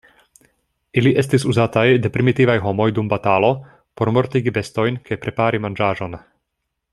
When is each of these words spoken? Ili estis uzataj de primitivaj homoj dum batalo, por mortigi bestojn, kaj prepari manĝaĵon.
Ili 1.01 1.11
estis 1.23 1.43
uzataj 1.51 1.83
de 2.05 2.11
primitivaj 2.15 2.57
homoj 2.63 2.89
dum 3.01 3.11
batalo, 3.11 3.53
por 4.01 4.11
mortigi 4.19 4.55
bestojn, 4.57 4.99
kaj 5.11 5.19
prepari 5.27 5.63
manĝaĵon. 5.69 6.19